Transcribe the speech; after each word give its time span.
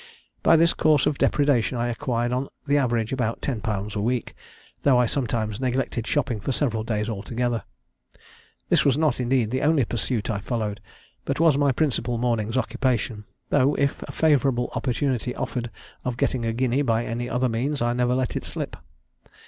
By 0.41 0.55
this 0.55 0.73
course 0.73 1.05
of 1.05 1.19
depredation 1.19 1.77
I 1.77 1.87
acquired 1.89 2.33
on 2.33 2.47
the 2.65 2.75
average 2.79 3.13
about 3.13 3.39
ten 3.39 3.61
pounds 3.61 3.95
a 3.95 4.01
week, 4.01 4.33
though 4.81 4.97
I 4.97 5.05
sometimes 5.05 5.59
neglected 5.59 6.07
shopping 6.07 6.39
for 6.39 6.51
several 6.51 6.83
days 6.83 7.07
together. 7.23 7.61
This 8.69 8.83
was 8.83 8.97
not, 8.97 9.19
indeed, 9.19 9.51
the 9.51 9.61
only 9.61 9.85
pursuit 9.85 10.31
I 10.31 10.39
followed, 10.39 10.81
but 11.23 11.39
was 11.39 11.55
my 11.55 11.71
principal 11.71 12.17
morning's 12.17 12.57
occupation; 12.57 13.25
though, 13.49 13.75
if 13.75 14.01
a 14.01 14.11
favourable 14.11 14.71
opportunity 14.75 15.35
offered 15.35 15.69
of 16.03 16.17
getting 16.17 16.45
a 16.47 16.51
guinea 16.53 16.81
by 16.81 17.05
any 17.05 17.29
other 17.29 17.47
means, 17.47 17.79
I 17.79 17.93
never 17.93 18.15
let 18.15 18.35
it 18.35 18.43
slip. 18.43 18.75